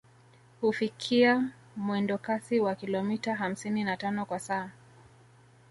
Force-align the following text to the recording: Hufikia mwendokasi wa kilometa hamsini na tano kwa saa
Hufikia 0.61 1.49
mwendokasi 1.75 2.59
wa 2.59 2.75
kilometa 2.75 3.35
hamsini 3.35 3.83
na 3.83 3.97
tano 3.97 4.25
kwa 4.25 4.39
saa 4.39 4.69